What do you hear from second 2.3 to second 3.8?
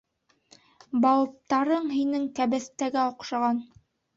кәбеҫтәгә оҡшаған...